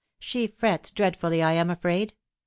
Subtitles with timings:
[0.17, 2.15] She frets dreadfully, I am afraid.